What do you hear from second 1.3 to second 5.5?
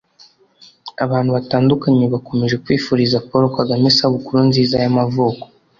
batandukanye bakomeje kwifuriza Paul Kagame isabukuru nziza y’amavuko